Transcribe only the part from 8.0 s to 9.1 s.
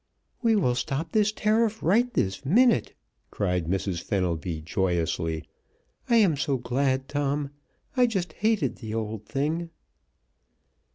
just hated the